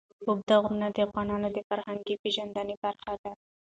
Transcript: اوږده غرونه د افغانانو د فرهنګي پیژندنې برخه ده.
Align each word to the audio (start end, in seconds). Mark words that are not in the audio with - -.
اوږده 0.27 0.55
غرونه 0.63 0.87
د 0.91 0.97
افغانانو 1.07 1.47
د 1.55 1.59
فرهنګي 1.69 2.15
پیژندنې 2.23 2.75
برخه 2.83 3.13
ده. 3.21 3.31